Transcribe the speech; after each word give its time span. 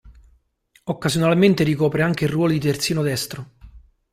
Occasionalmente 0.85 1.63
ricopre 1.63 2.01
anche 2.01 2.23
il 2.25 2.31
ruolo 2.31 2.53
di 2.53 2.59
terzino 2.59 3.03
destro. 3.03 3.51